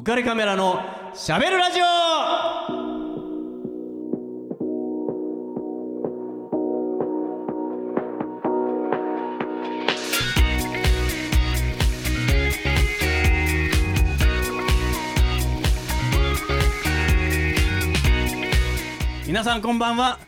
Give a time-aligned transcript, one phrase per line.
[0.00, 0.80] 浮かれカメラの
[1.12, 1.84] しゃべるラジオ。
[19.26, 20.18] 皆さんこんばんは。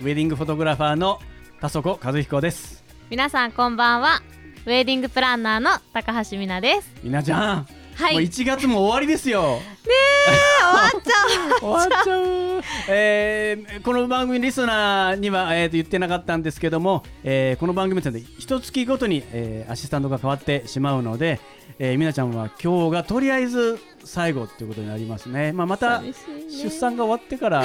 [0.00, 1.18] ウェディングフォトグラファーの
[1.58, 2.84] 田底和彦です。
[3.08, 4.20] 皆さんこんばんは。
[4.66, 6.92] ウェディングプランナーの高橋美奈です。
[7.02, 7.66] みなちゃん、
[8.02, 8.14] はい。
[8.14, 9.60] もう1月も終わりですよ。
[9.84, 11.60] 終わっちゃう。
[11.60, 21.38] 終わっちゃう、えーこの番組リスナーには、えーと言ってなかったんですけども、えーこの番組ですので一月ごとに、えーアシスタントが変わってしまうので、
[21.78, 26.12] えー、みなちゃんは今日がとりあえず最後ということになりますね、まあ、またね。
[26.50, 27.64] 出産が終わってから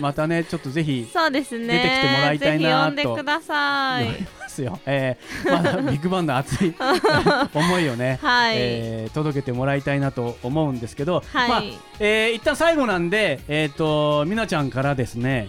[0.00, 1.66] またねちょっとぜひそうですね。
[1.66, 2.96] 出てきてもらいたいなと。
[2.96, 4.26] ぜひ呼んでください
[4.62, 6.74] 思いますよ、えーまだ ビッグバンの熱い
[7.54, 8.56] 思いをね、はい。
[8.58, 11.48] えー届けてもらいたいなと思うんですけど、はい。
[11.48, 11.62] まあ
[12.00, 15.48] えー一旦最後なんで、えー、とみなちゃんからですね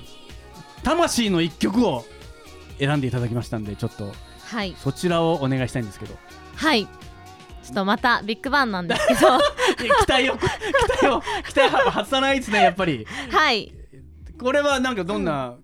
[0.83, 2.05] 魂の一曲を
[2.79, 4.11] 選んでいただきましたんでちょっと
[4.49, 4.75] はい。
[4.79, 6.16] そちらをお願いしたいんですけど。
[6.55, 6.85] はい。
[6.85, 9.19] ちょっとまたビッグバンなんですけど。
[9.77, 10.44] 期待を期
[11.03, 13.05] 待を期待は外さないですねやっぱり。
[13.29, 13.71] はい。
[14.41, 15.55] これはなんかどんな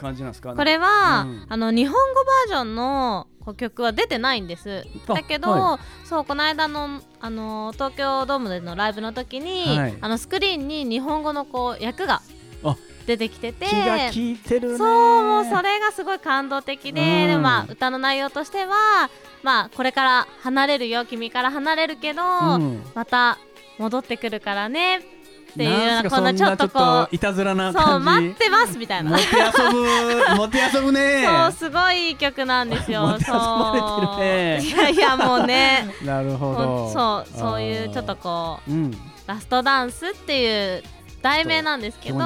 [0.00, 1.46] 感じなんですか、これは、うん。
[1.48, 4.84] あの日本語バージョンの曲は出てないんです。
[5.08, 9.98] あだけど、はそうこの間のあの東京ドームでのライブの時に、はい。
[10.00, 12.22] あのスクリーンに日本語のこう役が
[12.64, 12.76] あ
[13.06, 17.28] 出てきててそうもうそれがすごい感動的で,、うん。
[17.28, 19.10] でまあ、歌の内容としては、
[19.42, 22.82] まあ、これから離れるよ君から離れるけど、うん。
[22.94, 23.38] また
[23.78, 25.19] 戻ってくるからね
[25.50, 29.10] っていうようなこんなちょっとこういたずらなそう待ってますみたいな。
[29.10, 31.26] 持て遊ぶ持て遊ぶね。
[31.26, 33.18] そうすごい曲なんですよ。
[33.20, 33.32] そ
[33.74, 34.24] う。
[34.24, 35.94] いやいやもうね。
[36.04, 36.86] なるほほど。
[36.86, 38.94] んそうそういうちょっとこう、うん、う
[39.26, 40.82] ラストダンスっていう
[41.22, 42.18] 題名なんですけど、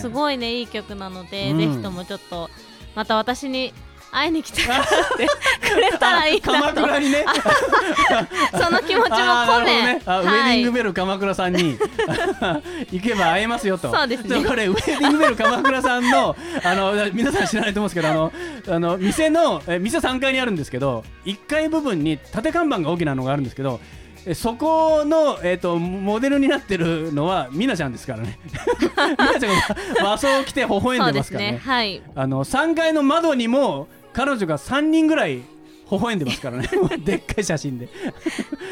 [0.00, 1.58] すごいねいい曲なので、うん。
[1.58, 2.50] ぜひともちょっと
[2.94, 3.72] また私に
[4.10, 7.24] 会いに来てくれたらいいな鎌と倉にね。
[8.52, 10.02] その気持ちも込め、ね。
[10.06, 11.78] あウェディングベル鎌倉さんに。
[12.90, 13.92] 行けば会えますよと。
[13.92, 14.44] そうですね。
[14.44, 18.32] これウェディングベル鎌倉さんのあの皆さん知らないと思うんですけどあの
[18.68, 23.80] あの店のえ店3階にあるんですけど1階部分に縦看板が大きなのがあるんですけど
[24.26, 28.38] えそこの、えー、とモデルになってるのはみなちゃんですからね。
[29.18, 29.54] みなちゃん
[30.00, 31.52] が和装を着て微笑んででますすからね。
[31.52, 31.58] ね。
[31.58, 32.02] はい。
[32.14, 35.43] あの3階の窓にも彼女が3人ぐらい微
[35.89, 36.69] 笑んでますからね
[37.03, 37.89] でっかい写真で、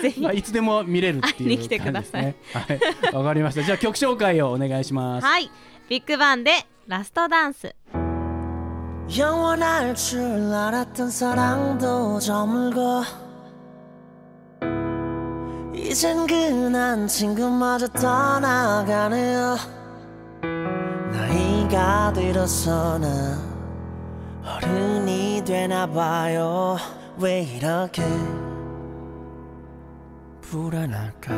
[0.01, 5.51] ぜひまあ、いつでも見れるっていう会いに来てください感じですねはいわかりましたじゃあ曲紹介をお願いしますはい
[5.89, 6.51] ビッグバンで
[6.87, 7.75] ラストダンス
[9.17, 13.03] 영원할 줄 알았던 사랑도 저물고
[15.75, 19.57] 이젠 그난 친구마저 떠나가네요
[21.11, 23.44] 나이가 들어서 나
[24.46, 26.76] 어른이 되나봐요.
[27.18, 28.02] 왜 이렇게
[30.40, 31.34] 불안할까?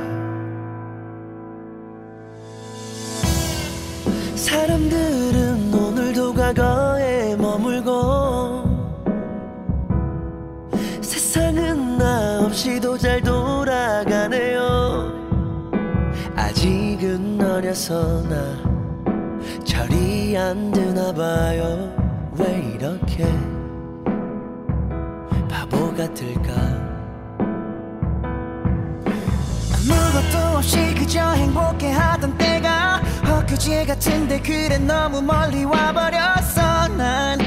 [4.36, 8.64] 사람들은 오늘도 과거에 머물고
[11.00, 15.12] 세상은 나 없이도 잘 돌아가네요.
[16.36, 18.56] 아직은 어려서 나
[19.64, 21.92] 철이 안 드나 봐요.
[21.96, 21.97] 왜
[22.78, 23.24] 이렇게
[25.50, 26.52] 바보 같을까?
[29.74, 36.86] 아무것도 없이 그저 행복해 하던 때가 엊그제 같은데 그래 너무 멀리 와버렸어.
[36.96, 37.38] 난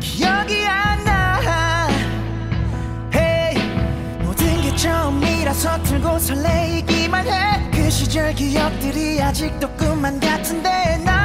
[0.00, 1.88] 기억이 안 나.
[3.14, 3.56] hey,
[4.24, 7.70] 모든 게 처음이라 서툴고 설레이기만 해.
[7.70, 11.23] 그 시절 기억들이 아직도 꿈만 같은데 난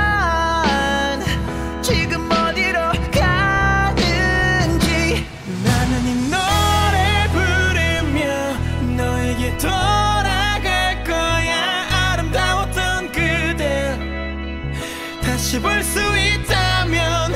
[15.59, 17.33] 다시 볼 수 있다면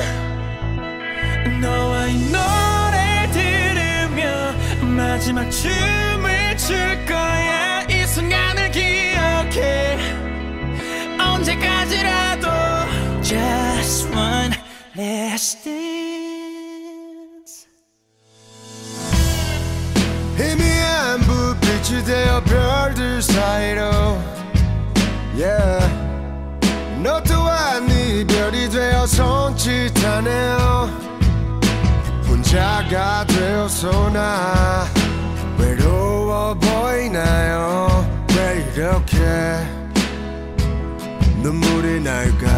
[1.60, 7.82] 너와 이 노래 들으며 마지막 춤을 출 거야.
[7.82, 9.98] 이 순간을 기억해.
[11.18, 12.48] 언제까지라도
[13.22, 14.54] Just one
[14.96, 15.84] last dance.
[20.38, 23.93] 희미한 불빛이 되어 별들 사이로
[29.04, 30.90] 되어 손짓하네요.
[32.26, 34.86] 혼자가 되어서 나.
[35.58, 38.06] 외로워 보이나요?
[38.36, 39.14] 왜 이렇게
[41.42, 42.48] 눈물이 날까?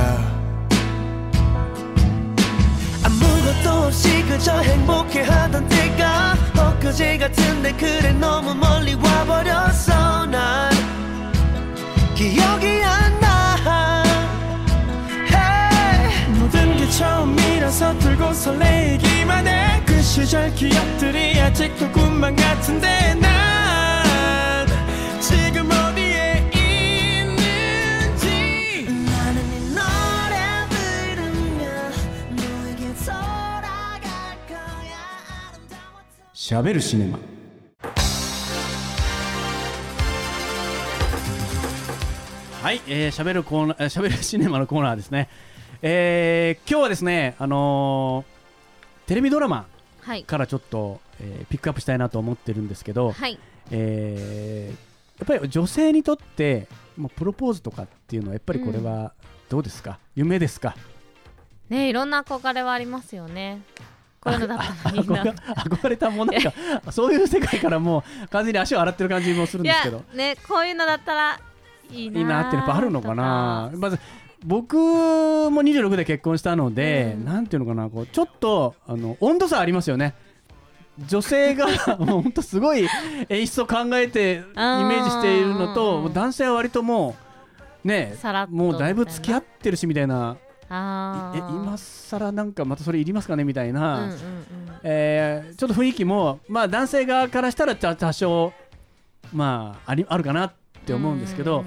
[3.03, 10.73] 아무것도 없이 그저 행복해하던 때가 엊그제 같은데 그래 너무 멀리 와버렸어 난.
[12.15, 13.16] 기억이 안
[18.46, 19.72] 설레기만 해
[20.02, 24.68] 그 시절 기억들이 아직도 꿈만 같은데 난
[25.20, 26.50] 지금 어디에
[27.26, 28.26] 있는지
[29.06, 31.64] 나는 이 노래 들으며
[32.36, 34.02] 너에게 돌아갈
[34.50, 34.98] 거야
[35.54, 36.02] 아름다워
[36.34, 37.20] しゃべるシネマ
[42.64, 45.30] はい、えー、しゃべるコーナー、えーしゃべるシネマのコーナーですね。
[45.82, 48.35] えー、今日はですね、あのー
[49.07, 49.67] テレビドラマ
[50.03, 50.23] はい。
[50.25, 53.39] からちょっと、えーピックアップしたいなと思ってるんですけど、はい。
[53.71, 54.87] えー
[55.19, 59.15] やっぱり女性にとって、まあ、プロポーズとかっていうのはやっぱりこれは
[59.49, 60.77] どうですか、夢ですか？
[61.71, 63.63] ねいろんな憧れはありますよね。
[64.21, 65.23] こういうのだったらみんな。
[65.25, 66.53] 憧れたものか
[66.93, 70.05] そういう世界からもう完全に足を洗ってる感じもするんですけど。
[70.13, 71.41] ねこういうのだったら
[71.91, 73.71] いいないいなってやっぱあるのかな？
[73.75, 73.99] まず
[74.47, 77.25] 僕も26で結婚したので、うん。
[77.25, 80.15] なんていうのかなこうちょっとあの温度差ありますよね。
[81.07, 81.67] 女性が
[81.99, 82.89] もう本当すごい
[83.29, 87.15] 演出を考えてイメージしているのと男性は割とも
[87.85, 88.17] うね
[88.49, 90.39] もうだいぶ付き合ってるしみたいな。
[90.69, 91.37] あー。
[91.37, 94.19] え今更なんかまたそれいりますかねみたいな、うんうんうん。
[94.85, 98.53] えーちょっと雰囲気も、まあ、男性側からしたら多多少、
[99.33, 100.53] まあ、ありあるかなっ
[100.87, 101.65] て思うんですけど、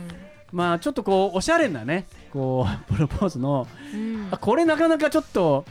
[0.51, 4.15] まあ、ちょっとこうおしゃれなねこう プロポーズのうん。
[4.15, 5.65] うんあこれなかなかちょっと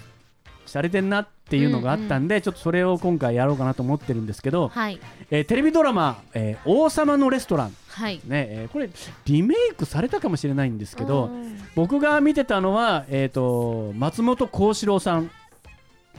[0.66, 5.00] 洒落てんなっていうのがあったんで、ちょっとそれを今回やろうかなと思ってるんですけど、はい。
[5.30, 8.16] えーテレビドラマ、えー王様のレストラン」はい。
[8.16, 8.20] ね
[8.50, 8.90] えーこれ
[9.24, 11.58] リメイクされたかもしれないんですけど、うん。
[11.74, 15.30] 僕が見てたのは、えー、と松本幸四郎さん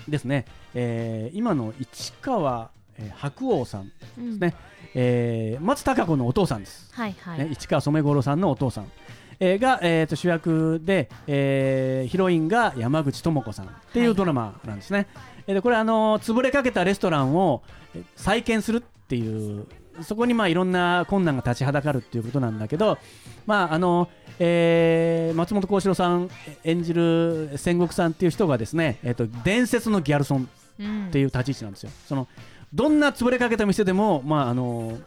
[0.07, 4.39] ですね、えー今の市川、えー白鸚さん、うん。
[4.39, 4.55] ね
[4.95, 8.91] えー松たか子のお父さんです、はいはい、ね、市川染五郎さんのお父さん、
[9.39, 15.07] えーが、えー、と主役で、えーヒロインが山口智子さんっていうドラマなんですね、
[15.47, 17.63] えーでこれ、あのー潰れかけたレストランを
[17.95, 19.65] えー再建するっていう
[20.01, 22.97] そこにまあいろんな困難が立ちはだかるっていうことなんだけど、
[23.45, 24.07] まああの
[24.39, 26.29] えー松本幸四郎さん
[26.63, 30.49] 演じる戦国さんっていう人がですね、えー、と伝説のギャルソン
[30.79, 31.91] うんっていう立ち位置なんですよ。
[32.07, 32.27] その
[32.73, 34.97] どんな潰れかけた店でも、まああの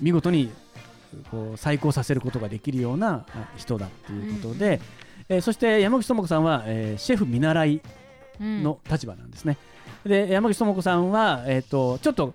[0.00, 0.50] 見事に
[1.30, 4.80] こう再興させることができるようなあ人だっていうことで、
[5.28, 7.82] えーそして山口智子さんは、えーシェフ見習い
[8.40, 9.56] うんの立場なんですね。
[10.04, 12.34] で山口智子さんは、えー、とちょっと、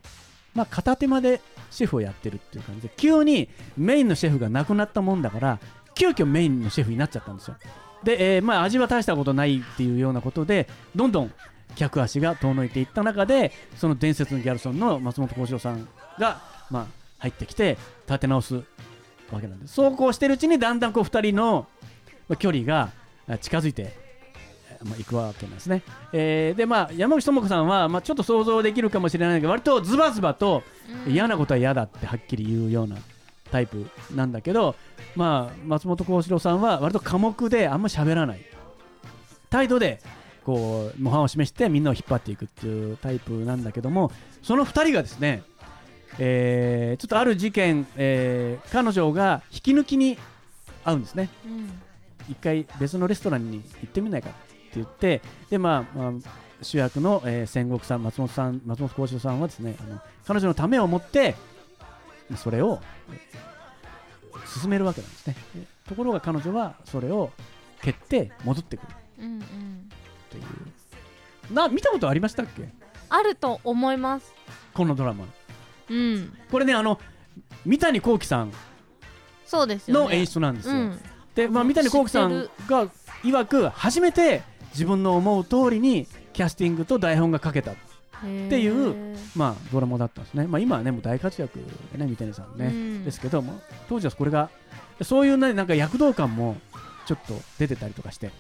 [0.53, 5.59] まあ、片手間でシェフをやってるっていう感じで急にメインのシェフが亡くなったもんだから
[5.95, 7.57] 急遽メインのシェフになっちゃったんですよ。
[8.03, 11.31] で、えーまあ、味は大したことないっていうようなことでどんどん
[11.75, 15.87] 客足が遠のいていった中でその伝説のギャルソンの松本幸四郎さん
[16.19, 16.87] が、まあ、
[17.19, 17.77] 入ってきて
[18.07, 18.55] 立て直す
[19.31, 19.73] わけなんです。
[19.73, 21.67] そうこうしてるうちにだんだんこう2人の
[22.27, 22.91] まあ距離が
[23.27, 23.93] あ近づいて
[24.99, 25.83] いくわけなんですね。
[26.13, 30.63] えーでまあ山口智子さんは、まあ、ちょっと想像できるかもしれないけど割とズバズバと
[31.05, 31.13] うん。
[31.13, 32.97] 嫌なことは嫌だってはっきり言うような
[33.51, 34.75] タイプなんだけど、
[35.15, 38.41] まあ、松本幸四郎さんは割と寡黙であんま喋らない。
[39.49, 40.01] 態度で
[40.43, 45.43] こう模範を示してみんなを引っ張っていくっていうタイプなんだけどもその2人がですね、
[46.19, 50.17] えーちょっとある事件、えー彼女が引き抜きに
[50.83, 51.29] 会うんですね。
[51.45, 51.81] うん。
[52.29, 54.37] 一回別のレストランに行ってみないかって
[54.75, 56.11] 言ってで、まあまあ、
[56.61, 61.35] 主役の、えー戦国さん松本さん松本幸四郎さんはですねあの彼女のためを持って
[62.35, 62.79] それを、
[63.11, 63.47] えー
[64.61, 65.35] 進めるわけなんですね。
[65.55, 67.31] でところが彼女はそれを
[67.81, 68.87] 蹴って戻ってくる。
[69.19, 69.39] うんうん。
[69.39, 69.41] っ
[70.29, 70.39] てい
[71.51, 71.53] う。
[71.53, 72.69] な見たことありましたっけ？
[73.09, 74.33] あると思います。
[74.73, 75.25] このドラマ
[75.89, 76.33] うん。
[76.51, 76.99] これねあの
[77.65, 78.51] 三谷幸喜さん
[79.45, 80.05] そうですよね。
[80.05, 80.99] の演出なんですよ、うん。
[81.35, 82.87] で、まあ、三谷幸喜さんが
[83.23, 87.75] 曰く初めて自分の思う通りにキャスティングと台本が書けた、っ
[88.21, 91.59] ていうまあ、ドラマだったんですね、まあ、今はねもう大活躍
[91.93, 93.05] でね三谷さんね、うん。
[93.05, 94.49] ですけども当時はこれが
[95.01, 96.57] そういうねなんか躍動感も
[97.05, 98.31] ちょっと出てたりとかして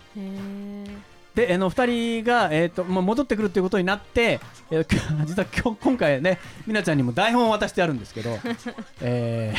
[1.37, 4.39] であの2人が、えーとまあ、戻ってくるということになって、
[4.71, 4.87] えー
[5.27, 8.39] 実は今日今回ねみなちゃんにも台本を渡してあるんですけど、
[9.01, 9.53] え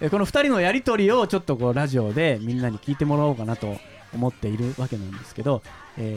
[0.00, 3.76] ー この2人のやり取りをちょっとこうラジオでみんなに聞いてもらおうかなと
[4.14, 5.62] 思っているわけなんですけど、
[5.98, 6.16] え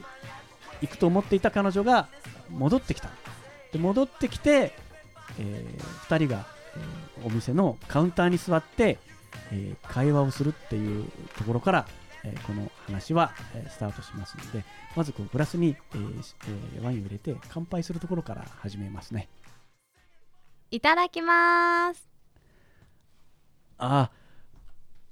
[0.00, 0.02] ー
[0.80, 2.08] 行くと思っていた彼女が
[2.50, 3.10] 戻ってきた。
[3.70, 4.72] で戻ってきて、
[5.38, 5.64] え
[6.08, 6.44] 2人が
[6.74, 8.98] えーお店のカウンターに座って、
[9.52, 11.86] えー会話をするっていうところから、
[12.24, 14.64] えーこの話は、えースタートしますので
[14.96, 19.28] まずこうグラスに、えーワインを入れて乾杯するところから始めますね。
[20.70, 22.08] いただきます。
[23.78, 24.10] あ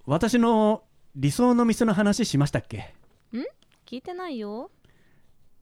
[0.07, 0.85] 私の
[1.17, 2.95] 理想の店の話しましたっけ？
[3.87, 4.71] 聞いてないよ。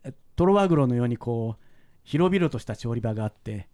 [0.04, 1.64] えトロワグロのようにこう
[2.04, 3.66] 広々とした調理場があって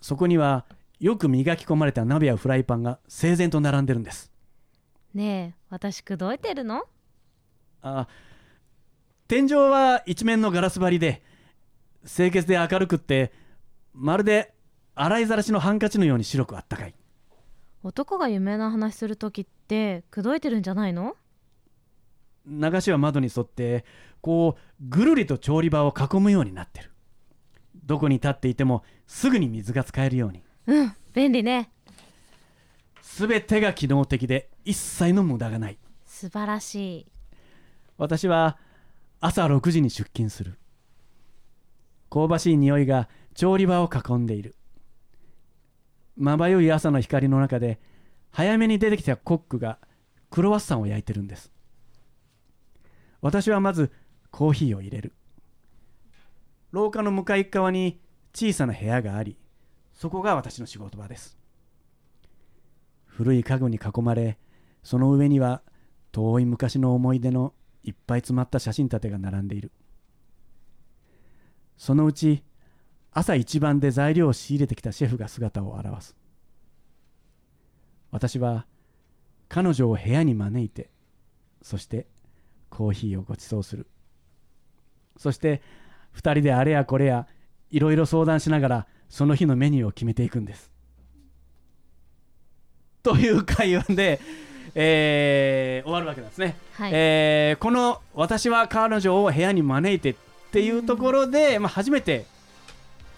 [0.00, 0.66] そこには
[1.00, 4.30] よく磨き込まれた鍋やフライパンが整然と並んでるんです。
[5.14, 6.84] ねえ私口説いてるの？
[7.86, 8.08] あ
[9.28, 11.22] 天井は一面のガラス張りで
[12.06, 13.30] 清潔で明るくって
[13.92, 14.54] まるで
[14.94, 16.94] 洗いざらしのハンカチのように白くあったかい。
[17.82, 21.14] 男が夢の話する時って口説いてるんじゃないの？
[22.46, 23.84] 流しは窓に沿って
[24.22, 26.90] こうぐるりと調理場を囲むようになってる。
[27.84, 30.42] どこに立っていてもすぐに水が使えるように。
[30.66, 31.70] うん便利ね。
[33.02, 35.78] 全てが機能的で一切の無駄がない。
[36.06, 37.06] 素晴らしい
[37.96, 38.58] 私は
[39.20, 40.58] 朝6時に出勤する。
[42.10, 44.56] 香ばしい匂いが調理場を囲んでいる。
[46.16, 47.80] まばゆい朝の光の中で
[48.30, 49.78] 早めに出てきたコックが
[50.30, 51.52] クロワッサンを焼いてるんです。
[53.20, 53.92] 私はまず
[54.30, 55.12] コーヒーを入れる。
[56.72, 58.00] 廊下の向かい側に
[58.34, 59.38] 小さな部屋があり
[59.92, 61.38] そこが私の仕事場です。
[63.06, 64.38] 古い家具に囲まれ
[64.82, 65.62] その上には
[66.10, 69.70] 遠い昔の思い出のいっぱい詰まった写真立てが並んでいる。
[71.76, 72.42] そのうち
[73.12, 76.16] 朝一番で材料を仕入れてきたシェフが姿を現す。
[78.10, 78.66] 私は
[79.48, 80.90] 彼女を部屋に招いて
[81.62, 82.06] そして
[82.70, 83.86] コーヒーをご馳走する。
[85.16, 85.62] そして
[86.12, 87.26] 二人であれやこれや
[87.70, 90.70] いろいろ相談しながらその日のメニューを決めていくんです。
[93.02, 94.18] という会話で、
[94.74, 100.14] えー終わるわけなんですね、はい、えーこの「私は彼女を部屋に招いて」っ
[100.52, 102.26] ていうところで、まあ、初めて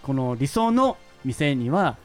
[0.03, 1.97] この理想の店には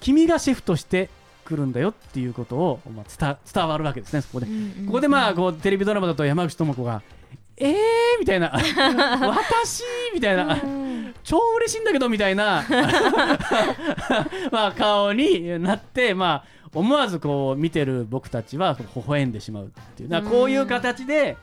[0.00, 1.08] 君がシェフとして
[1.44, 4.86] 来るんだよっていうことを、まあ、伝伝わるわけですねそこで、うんうんうん。
[4.86, 7.02] ここでまあこうテレビドラマだと山口智子が
[7.56, 7.74] 「えー!」
[8.20, 9.82] みたいな 「私!」
[10.14, 10.60] みたいな。
[10.62, 10.92] うん
[11.24, 12.64] 超嬉しいんだけどみたいな。
[14.50, 21.36] まあ顔になってまあ思わずこう見てる僕たちは微笑んでしまうっていうだからこういう形で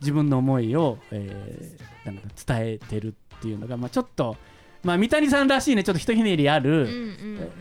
[0.00, 4.36] 自分の思いを、えーなんだ伝えてるっていうのが、まあ、ちょっと、
[4.82, 6.88] まあ、三谷さんらしいねちょっとひとひねりある、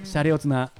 [0.03, 0.71] シャレオツな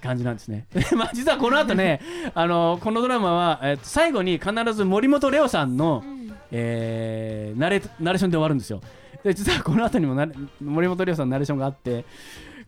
[0.00, 0.66] 感じなんですね。
[0.96, 2.00] まあ実はこの後ね
[2.34, 8.80] あのこのドラマは、えーと最後に必ず森本レオさんの、うんえーナレナレーションで終わるんですよ。
[9.22, 10.26] で実はこの後にもな
[10.60, 12.04] 森本レオさんのナレーションがあって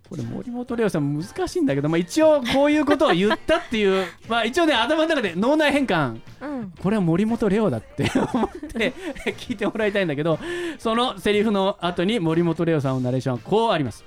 [0.09, 6.21] これ森本レオさん難しいんだけど、まあ、一応こういうことを言ったっていう まあ一応ね頭の中で脳内変換。
[6.41, 6.73] うん。
[6.81, 8.93] これは森本レオだって 思って
[9.39, 10.39] 聞いてもらいたいんだけど
[10.79, 14.05] そのセリフの後に森本レオさんのナレーションはこうあります。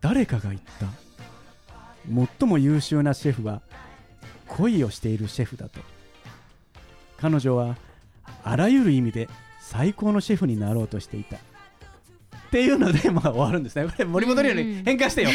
[0.00, 0.86] 誰かが言った
[2.38, 3.62] 最も優秀なシェフは
[4.48, 5.80] 恋をしているシェフだと。
[7.18, 7.76] 彼女は
[8.42, 9.28] あらゆる意味で
[9.60, 11.38] 最高のシェフになろうとしていた
[12.52, 13.86] っていうので、まあ、終わるんですね。
[13.88, 15.30] これ森本レオに変換してよ。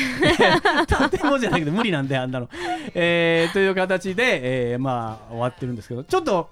[0.85, 2.47] とてもじゃないけど無理なんであんなの。
[2.93, 6.51] えーという形で、えーまあ終わってるんですけどちょっと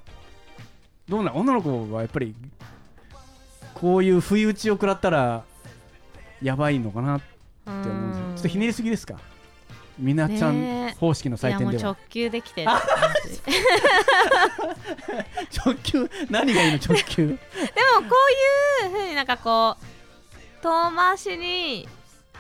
[1.08, 2.34] どうなん女の子はやっぱり
[3.76, 5.44] こういう不意打ちを食らったら
[6.42, 7.26] やばいのかなって
[7.70, 8.26] 思うんですよ。
[8.36, 9.20] ちょっとひねりすぎですか？
[10.00, 11.84] みなちゃん方式の採点では。
[11.84, 12.66] 直球できて
[15.64, 16.10] 直球？
[16.32, 17.28] 何がいいの直球？
[17.30, 17.40] もこ
[18.84, 19.95] ういうふうになんかこう
[20.66, 21.88] 遠回しに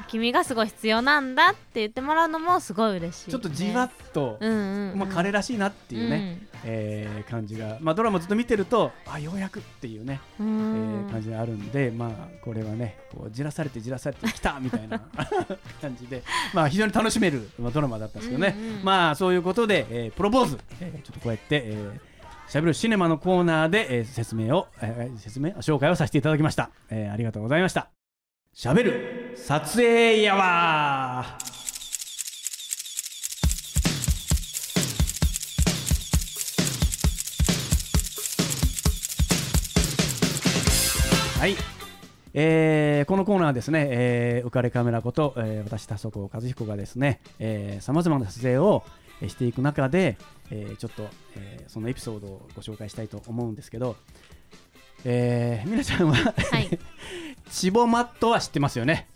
[0.08, 12.10] 君がすごい必要なんだって言ってもらうのもすごい嬉しい、ね、ちょっとじわっと、うんうん、うん、まあ、彼らしいなっていうね、えー感じが、まあ、ドラマずっと見てるとあようやくっていうね、うん、えうんー感じがあるんで、まあ、
[12.44, 15.00] これはねこうじらされてじらされてきたみたいな
[15.82, 18.84] 感じで、まあ、非常に楽しめる、まあ、ドラマだったんですけどね、うんうん。
[18.84, 27.89] まあそういうことで、えープロポーズ、えーちょっとこうやって、えー、しゃべるシネマのコーナーで、えー説明を、えー説明紹介をさせていただきました、えーありがとうございました
[28.57, 31.25] しゃべる撮影やわ。
[41.38, 41.57] はい、
[42.33, 47.19] えーこのコーナーはですね、えー浮かれカメラこと、えー私田底和彦がですね
[47.81, 48.83] さまざまな撮影を
[49.21, 50.17] えーしていく中で、
[50.50, 53.97] えーちょっと、えーそのエピソードをご紹介したいと思うんですけど、
[55.03, 56.69] えー、みなちゃんは、はい
[57.49, 59.07] チボマットは知ってますよね。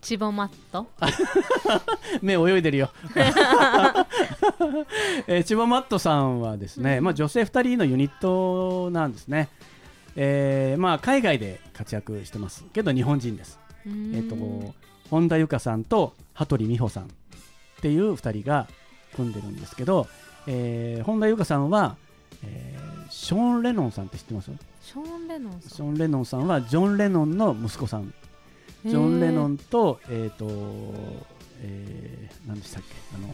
[0.00, 0.86] チボマット
[2.22, 2.90] 目泳いでるよ、
[5.26, 9.48] えー千葉マットさんはですね、まあ、女性2人のユニットなんですね、
[10.14, 14.74] えーまあ、海外で活躍してますけど日本人です、ええー、と
[15.10, 17.08] 本田由香さんと羽鳥美穂さんっ
[17.80, 18.68] ていう2人が
[19.16, 20.06] 組んでるんですけど、
[20.46, 21.96] えー本田由香さんは、
[22.44, 24.50] えーショーン・レノンさんって知ってます？
[24.82, 28.02] ショーン・レノンシさョーン・レノンさんはジョン・レノンの息子さん。
[28.04, 28.14] ん
[28.84, 30.46] ジョン・レノンンと、えっ、と、
[31.60, 33.28] えー、何でしたっけ、あの、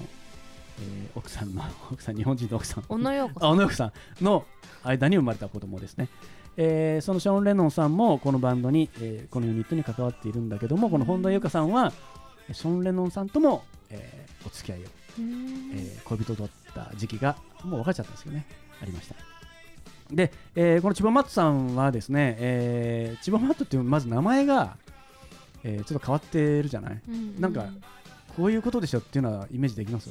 [0.81, 1.63] えー奥さんの、
[1.93, 3.85] 奥さん、日本人の奥さん、小野洋子さあん小野洋子さ
[4.21, 4.45] んの
[4.83, 6.09] 間に生まれた子供ですね。
[6.57, 11.93] えーそのショーン・レノンさんもこのバンドに、えーこのユニットに関わっているんだけども、この本田由香さんは、
[12.53, 14.83] ショーン・レノンさんとも、えーお付き合いを、
[15.75, 18.47] えー恋人だった時期が、もう別れちゃったんですけどね、
[18.81, 19.34] ありました。
[20.11, 24.77] で、えーこの千葉マットさんはですね、えー千葉マットっていうまず名前が、
[25.63, 27.01] えーちょっと変わってるじゃない？
[27.09, 27.67] うんなんか
[28.37, 30.11] こういうことでしょっていうのはイメージできます？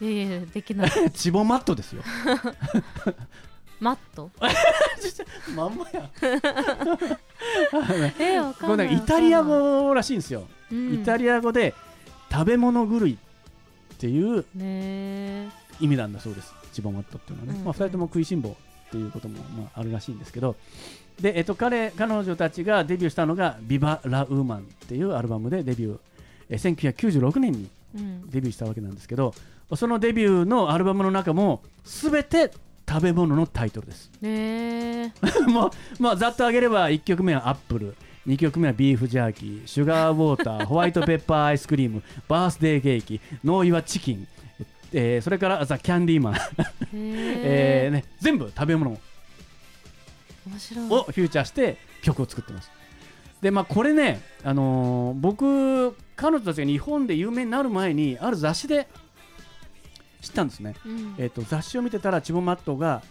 [0.00, 0.90] いやいやできない。
[1.12, 2.02] チボマットですよ。
[3.80, 4.30] マット？
[5.56, 6.10] まんまや。
[8.18, 11.74] えわかんないこれなんかイタリア語らしいんですよ、イタリリア語で
[12.30, 15.48] 食べ物狂いっていうね
[15.80, 20.56] 意味なんだそうですチボマットっていうのはね、うんまあ、2人とも食いしん坊っていうこともまああるらしいんですけど。
[21.20, 25.98] で、えっと、彼彼女たちがデビューしたのが「ビバ・ラ・ウーマン」っていうアルバムでデビュー。
[26.48, 28.30] えー1996年にうん。
[28.30, 29.34] デビューしたわけなんですけど
[29.74, 32.50] そのデビューのアルバムの中も全て
[32.88, 34.10] 食べ物のタイトルです。
[34.20, 35.14] ね
[35.46, 35.70] もう
[36.02, 37.94] まあざっと挙げれば1曲目はアップル。
[38.26, 44.28] 2曲目はビーフジャーキーシュガーウォーターホワイトペッパーアイスクリームバースデーケーキノーイワチキン、
[44.92, 47.88] えーそれからザ・キャンディーマン、えー。
[47.88, 48.92] えね、全部食べ物。
[48.92, 48.96] を
[51.04, 52.70] フューチャーして曲を作ってます。
[53.40, 58.88] でまあこれね、あのー僕彼女たちが日本で有名になる前にある雑誌で
[60.20, 60.74] 知ったんですね。
[60.84, 61.14] うん。
[61.18, 63.02] えー、と雑誌を見てたらチボマットが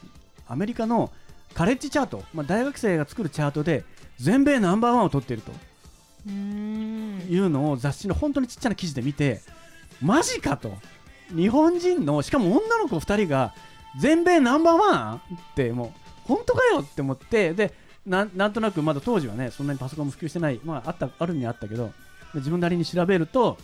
[0.47, 1.11] アメリカの
[1.53, 3.83] カレッジチャート、まあ、大学生が作るチャートで
[4.17, 5.51] 全米ナンバーワンを取っていると。
[6.27, 7.27] うーん。
[7.27, 9.41] いうのを雑誌の本当にちっちゃな記事で見て
[10.01, 10.73] マジかと
[11.35, 13.53] 日本人のしかも女の子2人が
[13.99, 15.19] 全米ナンバーワンっ
[15.55, 17.73] てもう本当かよって思ってで
[18.05, 21.87] なんなんとなくまだ当時はねそんなにパソコンも普及してない、まあ、あったあるにはあったけど
[22.33, 23.57] で自分なりに調べると、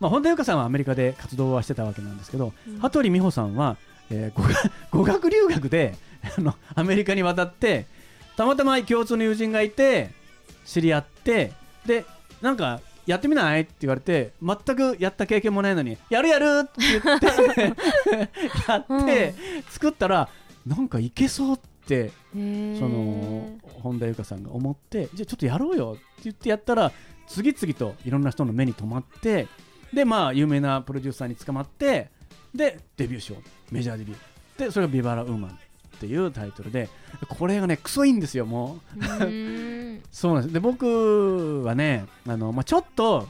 [0.00, 2.78] まあ、本田由香さんはアメリカで活動はしてたわけなんですけど、うん。
[2.80, 3.76] 羽鳥美穂さんは、
[4.10, 5.94] えー語学語学留学で
[6.36, 7.86] あのアメリカに渡って
[8.36, 10.10] たまたま共通の友人がいて
[10.64, 11.52] 知り合って
[11.86, 12.04] で
[12.42, 13.62] なんかやってみない？
[13.62, 17.62] って言われて全くやった経験もないのにやるやるって言って
[18.68, 19.34] やって、
[19.70, 20.28] 作ったら
[20.66, 26.90] なんかいけそうってその本田由香さんが思ってじゃあちょっとやろうよって言ってやったら
[27.28, 29.46] 次々といろんな人の目に留まって
[29.92, 32.10] でまあ有名なプロデューサーに捕まって
[32.52, 34.18] でデビューしようメジャーデビュー。
[34.58, 35.54] でそれが「ビバラウーマン」っ
[36.00, 36.88] ていうタイトルで
[37.28, 39.24] これがねクソいいんですよもう
[40.10, 40.52] そうなんです。
[40.52, 43.28] で僕はねあの、まあ、ちょっと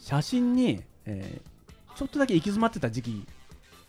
[0.00, 1.56] 写真に、えー
[1.96, 3.26] ちょっとだけ行き詰まってた時期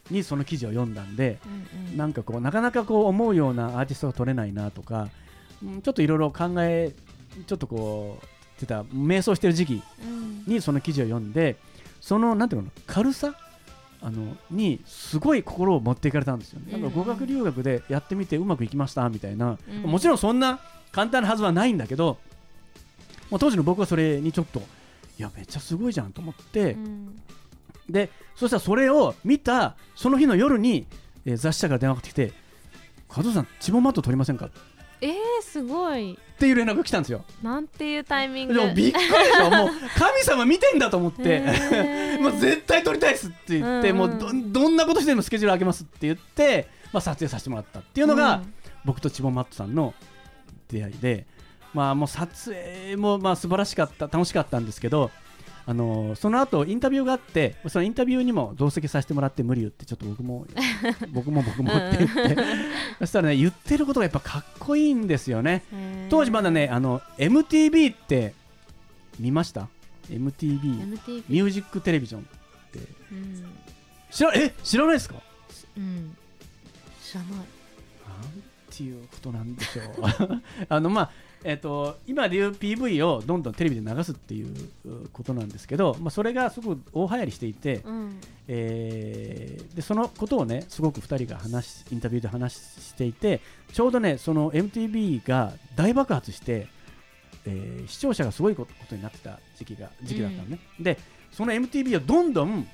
[0.09, 1.97] にその記事を読んだんでうんうん。
[1.97, 5.09] なんかこうなかなかこう思うようなアーティストが取れないなとか、
[5.61, 6.93] うんちょっといろいろ考え
[7.45, 10.43] ちょっとこうてた瞑想してる時期うん。
[10.47, 11.57] にその記事を読んで
[11.99, 13.35] そのなんていうの軽さ？
[14.01, 16.71] あのにすごい心を持っていかれたんですよね。
[16.71, 19.91] なんか語学留学でやってみてうまくいきましたみたいな、うん。
[19.91, 22.17] もちろんそんな簡単なはずはないんだけど、
[23.29, 24.61] もう当時の僕はそれにちょっと
[25.19, 27.21] いやめっちゃすごいじゃんと思って、うん。
[27.89, 30.85] でそしたらそれを見たその日の夜に、
[31.25, 32.33] えー雑誌社から電話がかかってきて
[33.09, 34.49] 「加藤さんチボマット取りませんか?」っ
[35.01, 36.17] えー、すごい。
[36.39, 37.23] ていう連絡が来たんですよ。
[37.41, 38.53] なんていうタイミング。
[38.53, 41.39] でもびっくりでしょ もう神様見てんだと思って。
[42.19, 44.29] もう 絶対撮りたいですって言って、うんもうど
[44.61, 48.53] どんなことしてもスケジュール開けますって言って、まあ、撮影させてもらったっていうのが、うん。
[48.85, 49.93] 僕とチボマットさんの
[50.69, 51.25] 出会いで、
[51.73, 55.11] まあ、もう撮影もまあ素晴らしかった楽しかったんですけど、
[55.65, 60.45] あのーその後インタビューがあってそのインタビューにも同席させてもらって無理言ってちょっと僕も
[61.11, 62.37] 僕も僕もって言って、
[62.99, 65.63] そしたらね言ってることがやっぱかっこいいんですよね。
[66.09, 68.33] 当時まだねあの MTV って
[69.19, 69.67] 見ました
[70.09, 72.23] ？MTV MTV ミュージックテレビジョンっ
[72.71, 72.79] て。
[73.11, 73.45] うん。
[74.09, 74.53] 知らえ？
[74.63, 75.15] 知らないですか？
[75.75, 76.15] うん。
[77.03, 77.45] 知らない
[78.77, 80.41] なんていうことなんでしょう。
[80.69, 81.11] あのまあ
[81.43, 84.47] えっと今でいう PV をどんどんテレビで流すっていう
[84.85, 88.19] うことなんですけど、まあ、それがすごく大流行りしていて、うん。
[88.47, 93.41] えーでそのことをねすごく2人が話しインタビューで話していて
[93.73, 96.67] ちょうどねその MTV が大爆発して
[97.45, 100.97] えー視聴者がすごいことになってた時期が時期だったのね、で
[101.31, 102.67] その MTV はどんどん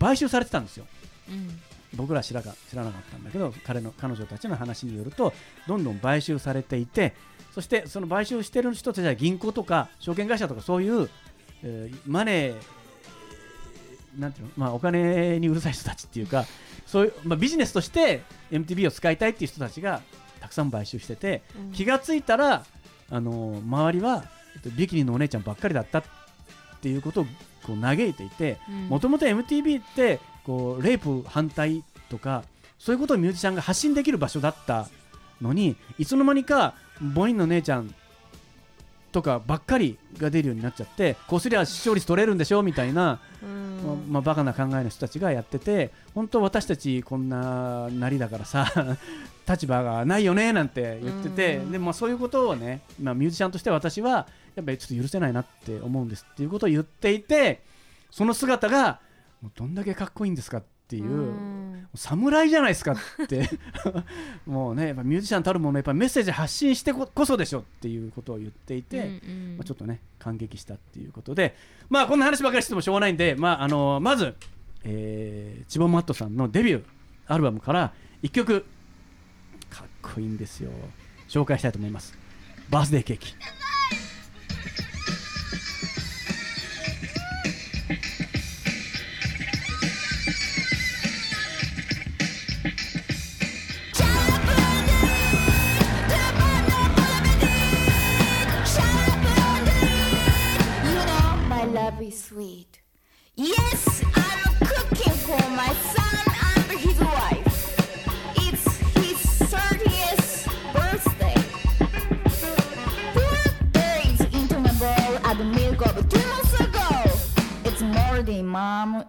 [0.00, 0.86] 買収されてたんですよ。
[1.28, 1.60] うん
[1.94, 5.32] 僕ら知らか知らなかったんだけど彼の彼女たちの話によると
[5.66, 7.14] どんどん買収されていて
[7.54, 11.08] そしてその買収してる人たちは銀行とか証券会社とかそういう、
[11.62, 12.54] えーマネー
[14.18, 16.44] なんていうの、まあ、お金にうるさい人たちっていうか
[16.86, 20.02] そういう、まあ、ビジネスとして MTV を使いたいっていう人たちが
[20.40, 21.72] たくさん買収してて、うん。
[21.72, 22.64] 気がついたら
[23.10, 24.24] あの周りは
[24.56, 26.04] えっとビキニのお姉ちゃんばっかりだったっ
[26.80, 27.26] ていうことを
[27.66, 28.88] こう嘆いていてうん。
[28.88, 32.42] もともと MTV ってこうレイプ反対とか
[32.78, 34.88] そういうことをミュージシャンが発信できる場所だった
[35.42, 37.94] のにいつの間にかボニーの姉ちゃん
[39.12, 43.82] とかばっかりが出るようになっちゃってこうすりゃ視聴率取れるんでしょみたいな、うん。
[43.84, 48.96] まあまあ、バカな考えの人たちがやってて本当私たちこんななりだからさ
[49.48, 51.72] 立場がないよねなんて言ってて、うん。
[51.72, 57.62] でもそういうことをね、まあ、ミュージシャンとして私はやっぱりちょっと許せないなって思うんですっていうことを言っていて
[58.10, 59.00] その姿が
[59.42, 61.04] もうどんだけかっこいいんですかっていう。
[61.04, 61.88] うん。
[61.94, 63.48] 侍じゃないですかって。
[64.46, 69.08] もうねやっぱミュージシャンたるものやっぱメッセージ発信してここそでしょっていうことを言っていて、うんう
[69.54, 69.56] ん。
[69.58, 71.56] まあ、ちょっとね感激したっていうことで。
[71.88, 74.34] まあこんな話ばかりしてもしょうがないんで、まあ、あのまず、
[74.84, 76.84] えー、チボマットさんのデビュー
[77.26, 78.64] アルバムから1曲
[79.70, 80.70] かっこいいんですよ。
[81.28, 82.18] 紹介したいと思います。
[82.70, 83.34] バースデーケーキ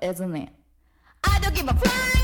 [0.10, 0.50] isn't it?
[1.24, 2.19] I don't give a fuck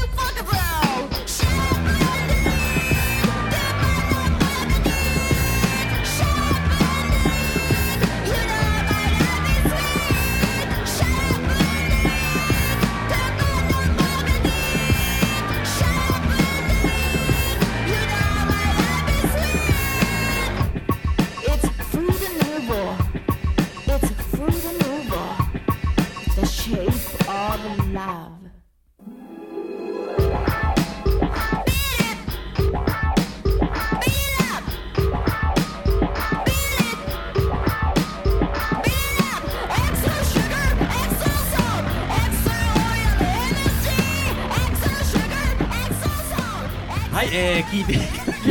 [47.15, 47.97] はい、えー、聞いてい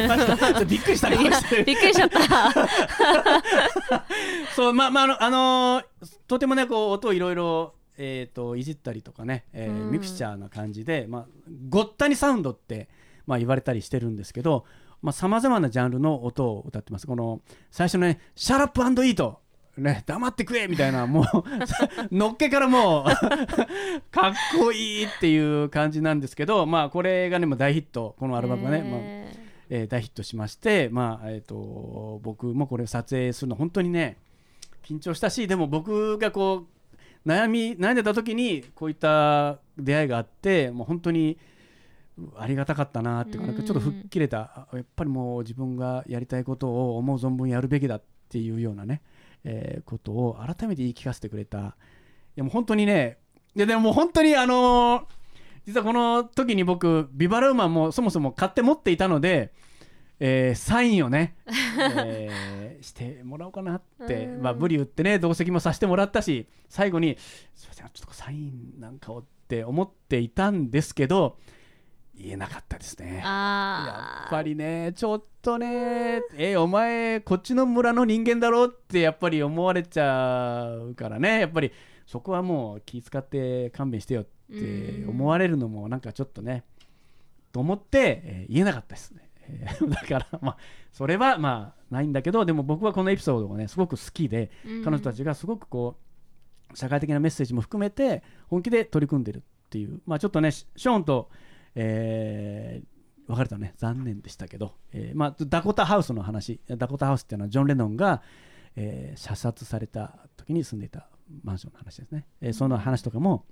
[0.09, 0.51] ただきました。
[0.53, 1.11] っとびっくりした。
[1.13, 1.19] びっ
[1.77, 2.17] くりしちゃった。
[4.57, 5.85] そうまあまああの、あのー
[6.27, 9.91] とてもねこう音をいろいろえー、といじったりとかね、えーうん。
[9.91, 11.27] ミクスチャーな感じで、まあ、
[11.69, 12.89] ごったにサウンドって、
[13.27, 14.65] まあ、言われたりしてるんですけど
[15.13, 17.07] さまざ、まなジャンルの音を歌ってます。
[17.07, 19.41] この最初のね「シャラップイート」
[19.77, 21.25] ね、黙って食えみたいなもう
[22.15, 23.05] のっけからもう
[24.13, 29.29] かっこいいっていう感じなんですけどまあこれがねもう大ヒットこのアルバムがね、まあへ
[29.71, 34.19] えー大ヒットしまして、まあえー、と僕もこれを撮影するの本当にね
[34.85, 36.67] 緊張したしでも僕がこ
[37.25, 41.39] う悩み悩んでた時にこういった出会いがあってもう本当に
[42.19, 49.01] うありがたかったなっていうかなんかちょっと吹っ切れたあやっぱりもう自分がやりたいことを思う存分やるべきだっていうようなね、
[49.45, 51.59] えーことを改めて言い聞かせてくれた。
[51.59, 51.63] い
[52.37, 53.19] やもう本当にね
[53.55, 55.05] いやでももう本当にあのー
[55.67, 59.53] 実はこの時に僕ビバラウマンもそもそも買って持っていたので、
[60.21, 61.37] えーサインをね、
[62.05, 64.43] えーしてもらおうかなって、うん。
[64.43, 67.17] まあ、ブリューってね同席もさせてもらったし最後に
[67.55, 71.39] 「すいませんちょっとサインなんかを」って思っていたんですけど
[72.17, 73.17] 言えなかったですね。
[73.17, 81.73] やあっぱりねちょっとねえお前こっちの村の人間だろってやっぱり思われちゃうからねやっぱり
[82.07, 86.65] そこはもう気遣って勘弁してよって思われるのもなんかちょっとね
[87.53, 89.31] と思って、えー言えなかったですね。
[89.49, 90.57] え ーだからまあ
[90.93, 95.97] それはまあないんだけどでも僕はこのエピソードがねすごく好きでうん彼女たちがすごくこ
[96.73, 101.31] う社会的なメッセージも含めて本気で取り組んでるっていうまあちょっとねシショーンと、
[101.75, 102.95] えー
[103.27, 108.21] 別れたのね残念でしたけど、えーまあ、ダコタハウスの話ダコタハウスっていうのはジョン・レノンが、
[108.77, 111.09] えー射殺された時に住んでいた
[111.43, 113.47] マンションの話ですね、えーその話とかも、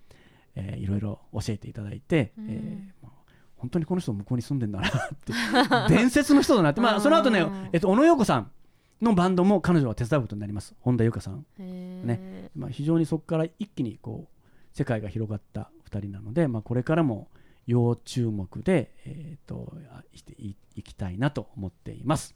[0.56, 2.46] えーいろいろ教えていただいて、うん。
[2.50, 3.22] えーまあ
[3.62, 4.90] 本当にこの人向こうに住んでんだなっ
[5.86, 8.50] て 伝説の人だなって、まあ、その後ねうん、えっと、小野洋子さん
[9.00, 10.74] のバンドも彼女は手伝うことになります。
[10.80, 12.50] 本田由香さん、ねね。
[12.56, 17.28] まあ、非常にそこから一気にこう世界が広がった2人なので、まあ、これからも
[17.66, 19.72] 要注目で、えー、と
[20.38, 22.34] いいきたいなと思っています。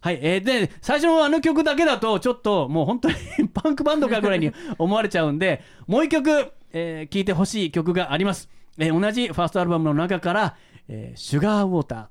[0.00, 3.14] はい、えーで最初のあの曲だけだとちょっともう本当に
[3.52, 12.06] パンクバンドかぐらいに思われちゃうんでもう一曲、えー聴いてほしい曲があります、えー同じファーストアルバムの中から「えーシュガーウォーター」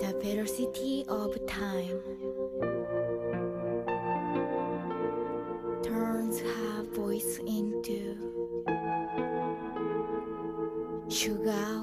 [0.00, 2.00] The velocity of time
[5.82, 8.07] turns her voice into
[11.08, 11.82] sugar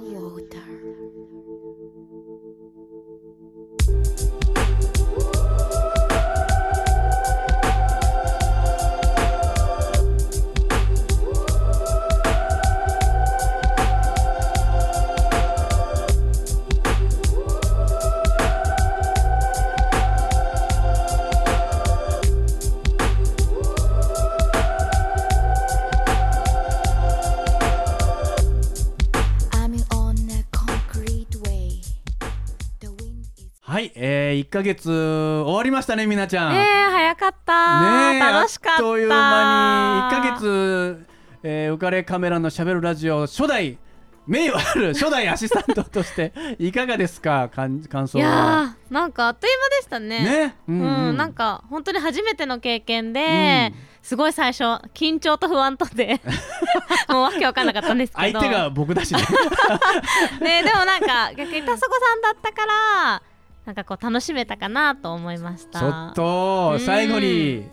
[34.55, 36.53] ヶ月終わりましたねみなちゃん。
[36.53, 38.71] ねえ早かった、ねえ楽しかった。
[38.73, 41.05] あっという間に1ヶ月、
[41.43, 43.77] えー、浮かれカメラのしゃべるラジオ初代
[44.25, 47.49] 名誉ある初代アシスタントとしていかがですか？
[47.53, 48.29] 感感想いは。
[48.29, 50.23] やーなんかあっという間でしたね。
[50.47, 51.09] ね、ううんん。
[51.09, 54.63] うんなんか本当に初めての経験で、すごい最初
[54.93, 56.21] 緊張と不安とで
[57.09, 58.39] もうわけわかんなかったんですけど。
[58.39, 59.19] 相手が僕だしね。
[60.41, 63.21] ねでもなんか逆に田底さんだったから
[63.65, 65.79] なんかこう楽しめたかなと思いました。
[65.79, 66.79] ちょっとうん。
[66.79, 67.65] 最後に。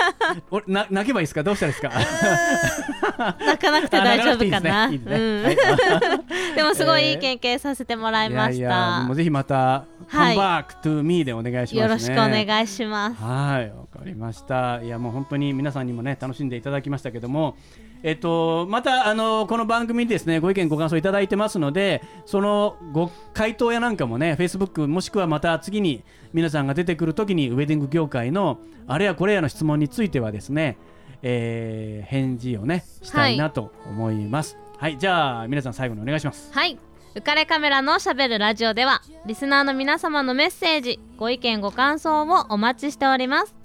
[0.50, 1.42] 俺な泣けばいいですか？
[1.42, 3.34] どうしたらいいですか？
[3.46, 4.88] 泣かなくて大丈夫かな？
[4.90, 10.36] でもすごいいい経験させてもらいました、いやいやもうぜひまた「はい。
[10.36, 11.80] Come back to me」でお願いしますね。
[11.80, 13.22] よろしくお願いします。
[13.22, 14.80] はい、わかりました。
[14.82, 17.56] いや、もう本当に皆さんにもね、楽しんでいただきましたけども。
[18.02, 22.02] えっと、また、あの、この番組にですね、ご意見、ご感想いただいてますので。
[22.26, 26.02] そのご回答やなんかもね、フェイスブックもしくはまた次に。
[26.32, 28.58] 皆さんが出てくるときに、ウェディング業界の。
[28.86, 30.78] あれやこれやの質問についてはですね。
[31.22, 34.56] えー返事をね、したいなと思います。
[34.78, 36.52] はい、じゃあ、皆さん最後にお願いします。
[36.52, 36.78] はい
[37.14, 43.56] 浮かれカメラのしゃべるラジオではリスナーの皆様のメッセージご意見ご感想をお待ちしております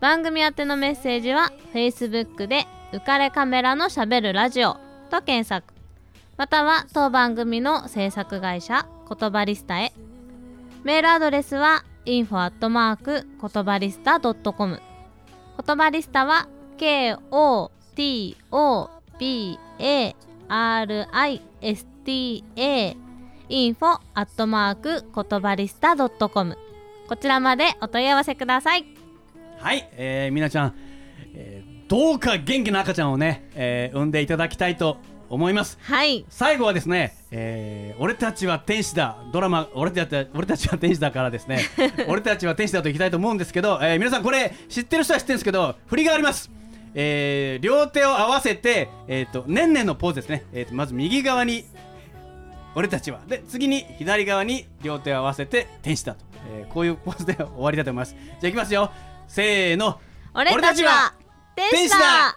[0.00, 4.76] 番組宛てのメッセージは Facebook で浮かれカメラのしゃべるラジオ。
[5.10, 5.74] と検索。
[6.36, 9.92] または当番組の制作会社言葉リスタへ。
[10.84, 12.74] メールアドレスは info 言
[13.64, 14.80] 葉リスタ .com
[15.66, 16.48] 言葉リスタは
[16.78, 18.36] KOTOBARISTA
[23.50, 26.56] info アットマーク言葉リスタ .com
[27.08, 28.86] こちらまでお問い合わせください。
[29.58, 30.74] はい、えー、みなちゃん、
[31.34, 34.98] えーどうか元気な赤ちゃんをね、えー産んでいただきたいと
[35.30, 35.78] 思います。
[35.82, 36.24] はい。
[36.28, 39.16] 最後はですね、えー俺たちは天使だ。
[39.32, 41.60] ドラマ俺たちは俺たちは天使だからですね。
[42.08, 46.50] 俺たちは天使だといきたいと思うんですけど、えー皆さんこれ知ってる人は知ってるんですけど振りがあります、
[46.94, 51.64] えー両手を合わせてえっ、とねんねんのポーズですね、えーとまず右側に
[52.74, 53.20] 俺たちは。
[53.26, 56.20] で次に左側に両手を合わせて天使だと、
[56.54, 58.14] えーこういうポーズで終わりだと思います。
[58.14, 58.90] じゃあいきますよ。
[59.26, 59.98] せーの。
[60.34, 61.14] 俺たちは
[61.70, 62.36] 天使だ